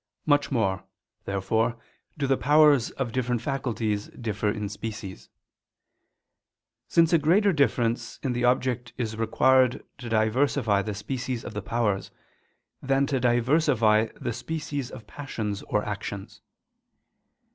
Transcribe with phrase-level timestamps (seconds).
[0.25, 0.83] Much more,
[1.25, 1.77] therefore,
[2.17, 5.29] do the passions of different faculties differ in species;
[6.87, 11.61] since a greater difference in the object is required to diversify the species of the
[11.61, 12.09] powers,
[12.81, 16.41] than to diversify the species of passions or actions.